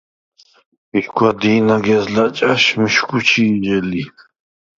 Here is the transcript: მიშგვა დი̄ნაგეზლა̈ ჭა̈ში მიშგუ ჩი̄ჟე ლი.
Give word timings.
მიშგვა 0.91 1.29
დი̄ნაგეზლა̈ 1.39 2.27
ჭა̈ში 2.37 2.75
მიშგუ 2.81 3.17
ჩი̄ჟე 3.27 3.77
ლი. 3.89 4.03